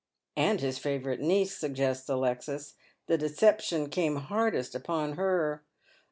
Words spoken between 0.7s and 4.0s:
favourite niece," suggests Alexis. "The deception